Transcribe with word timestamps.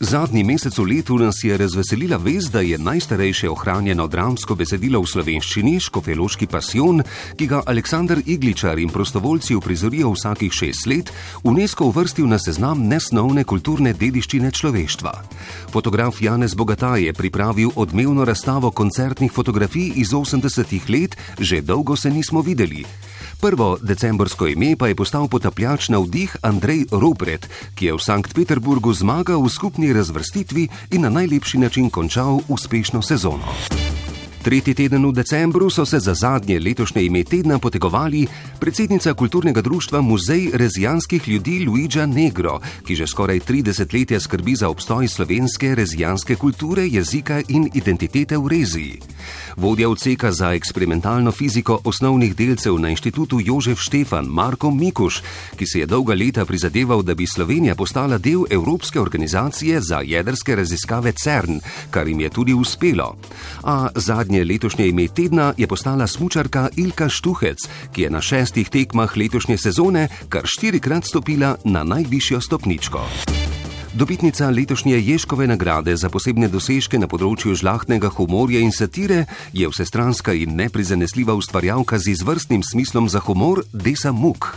Zadnji 0.00 0.44
mesec 0.44 0.76
v 0.76 0.84
letu 0.84 1.16
nas 1.16 1.40
je 1.40 1.56
razveselila 1.56 2.20
vez, 2.20 2.50
da 2.52 2.60
je 2.60 2.76
najstarejše 2.78 3.48
ohranjeno 3.48 4.04
dramsko 4.06 4.52
besedilo 4.52 5.00
v 5.00 5.08
slovenščini, 5.08 5.80
škofeloški 5.80 6.44
pasion, 6.52 7.00
ki 7.32 7.46
ga 7.48 7.62
Aleksandr 7.64 8.20
Igličar 8.20 8.76
in 8.76 8.92
prostovoljci 8.92 9.56
uprizorijo 9.56 10.12
vsakih 10.12 10.52
šest 10.52 10.86
let, 10.86 11.12
UNESCO 11.48 11.88
uvrstil 11.88 12.28
na 12.28 12.36
seznam 12.36 12.84
nesnovne 12.84 13.48
kulturne 13.48 13.96
dediščine 13.96 14.52
človeštva. 14.52 15.14
Fotograf 15.72 16.20
Janez 16.20 16.52
Bogataj 16.52 17.08
je 17.08 17.16
pripravil 17.16 17.72
odmevno 17.72 18.28
razstavo 18.28 18.70
koncertnih 18.76 19.32
fotografij 19.32 19.96
iz 19.96 20.12
80-ih 20.12 20.90
let, 20.92 21.16
že 21.40 21.64
dolgo 21.64 21.96
se 21.96 22.12
nismo 22.12 22.44
videli. 22.44 22.84
Prvo 23.40 23.76
decembrsko 23.82 24.46
ime 24.46 24.76
pa 24.76 24.88
je 24.88 24.94
postal 24.96 25.28
potapljač 25.28 25.88
na 25.88 25.98
vdih 26.00 26.36
Andrej 26.42 26.86
Rupret, 26.90 27.48
ki 27.74 27.86
je 27.86 27.92
v 27.92 28.00
Sankt 28.00 28.32
Peterburgu 28.32 28.92
zmagal 28.96 29.44
v 29.44 29.52
skupni 29.52 29.92
razvrstitvi 29.92 30.96
in 30.96 31.04
na 31.04 31.10
najlepši 31.12 31.58
način 31.58 31.90
končal 31.90 32.40
uspešno 32.48 33.02
sezono. 33.02 33.44
Tretji 34.46 34.74
teden 34.78 35.02
v 35.02 35.12
decembru 35.12 35.66
so 35.70 35.82
se 35.82 35.98
za 35.98 36.14
zadnje 36.14 36.60
letošnje 36.60 37.02
ime 37.02 37.24
tedna 37.24 37.58
potegovali 37.58 38.26
predsednica 38.60 39.14
kulturnega 39.14 39.60
društva 39.60 40.00
Muzej 40.00 40.50
rezijanskih 40.54 41.28
ljudi 41.28 41.66
Luigi 41.66 42.06
Negro, 42.06 42.60
ki 42.86 42.94
že 42.94 43.06
skoraj 43.06 43.40
30 43.40 43.90
let 43.90 44.22
skrbi 44.22 44.54
za 44.54 44.68
obstoj 44.68 45.08
slovenske 45.08 45.74
rezijanske 45.74 46.36
kulture, 46.36 46.86
jezika 46.86 47.42
in 47.48 47.70
identitete 47.74 48.38
v 48.38 48.48
Reziji. 48.48 49.15
Vodja 49.56 49.88
odseka 49.88 50.32
za 50.32 50.52
eksperimentalno 50.52 51.32
fiziko 51.32 51.80
osnovnih 51.84 52.36
delcev 52.36 52.78
na 52.78 52.88
inštitutu 52.88 53.40
Jožef 53.44 53.78
Štefan 53.80 54.26
Marko 54.26 54.70
Mikuš, 54.70 55.22
ki 55.56 55.66
se 55.66 55.78
je 55.78 55.86
dolga 55.86 56.14
leta 56.14 56.44
prizadeval, 56.44 57.02
da 57.02 57.14
bi 57.14 57.26
Slovenija 57.26 57.74
postala 57.74 58.18
del 58.18 58.44
Evropske 58.50 59.00
organizacije 59.00 59.80
za 59.80 60.00
jedrske 60.04 60.56
raziskave 60.56 61.12
CERN, 61.12 61.60
kar 61.90 62.08
jim 62.08 62.20
je 62.20 62.30
tudi 62.30 62.54
uspelo. 62.54 63.16
A 63.62 63.88
zadnje 63.94 64.44
letošnje 64.44 64.88
ime 64.88 65.08
tedna 65.08 65.54
je 65.56 65.66
postala 65.66 66.06
smučarka 66.06 66.68
Ilka 66.76 67.08
Štuhec, 67.08 67.58
ki 67.92 68.02
je 68.02 68.10
na 68.10 68.20
šestih 68.20 68.68
tekmah 68.68 69.16
letošnje 69.16 69.58
sezone 69.58 70.08
kar 70.28 70.42
štirikrat 70.44 71.04
stopila 71.04 71.56
na 71.64 71.84
najvišjo 71.84 72.40
stopničko. 72.40 73.55
Dobitnica 73.96 74.50
letošnje 74.50 75.00
Ješkove 75.00 75.46
nagrade 75.46 75.96
za 75.96 76.10
posebne 76.12 76.50
dosežke 76.52 76.98
na 77.00 77.08
področju 77.08 77.54
žlahtnega 77.56 78.10
humorja 78.12 78.60
in 78.60 78.68
satire 78.68 79.22
je 79.56 79.64
vsestranska 79.72 80.34
in 80.36 80.52
neprizanesljiva 80.52 81.32
ustvarjalka 81.32 81.96
z 81.96 82.12
izvrstnim 82.12 82.60
smislom 82.60 83.08
za 83.08 83.22
humor 83.24 83.62
Desa 83.72 84.12
Muk. 84.12 84.50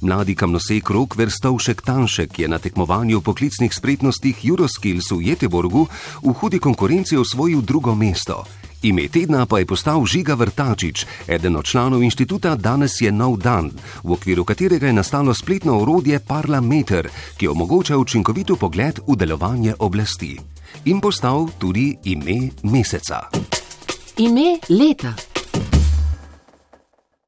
Mladi 0.00 0.32
kamnosek 0.32 0.88
rok 0.88 1.18
Verstovšek 1.20 1.84
Tanšek 1.84 2.38
je 2.40 2.48
na 2.48 2.56
tekmovanju 2.56 3.20
poklicnih 3.20 3.76
spretnostih 3.76 4.40
Euroskills 4.40 5.12
v 5.12 5.20
Jeteborgu 5.34 5.84
v 6.24 6.32
hudi 6.40 6.56
konkurenci 6.56 7.20
osvojil 7.20 7.60
drugo 7.60 7.92
mesto. 7.92 8.48
Ime 8.82 9.08
tedna 9.08 9.46
pa 9.46 9.58
je 9.58 9.66
postal 9.66 10.06
Žiga 10.06 10.34
Vrtačič, 10.34 11.06
eden 11.28 11.56
od 11.56 11.64
članov 11.64 12.02
inštituta 12.02 12.54
Danes 12.54 13.00
je 13.00 13.12
nov 13.12 13.38
dan, 13.38 13.70
v 14.04 14.12
okviru 14.12 14.44
katerega 14.44 14.86
je 14.86 14.92
nastalo 14.92 15.34
spletno 15.34 15.80
orodje 15.82 16.20
Parlameter, 16.20 17.08
ki 17.36 17.48
omogoča 17.48 17.98
učinkovito 17.98 18.56
pogled 18.56 19.00
v 19.06 19.16
delovanje 19.16 19.74
oblasti. 19.78 20.38
In 20.84 21.00
postal 21.00 21.48
tudi 21.58 21.96
ime 22.04 22.50
meseca. 22.62 23.26
Ime 24.16 24.58
leta. 24.68 25.27